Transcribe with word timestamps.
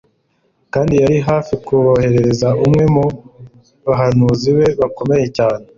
kandi 0.73 0.93
yari 1.01 1.17
hafi 1.29 1.53
kuboherereza 1.65 2.47
umwe 2.65 2.83
mu 2.95 3.05
bahanuzi 3.87 4.49
be 4.57 4.67
bakomeye 4.79 5.25
cyane 5.37 5.65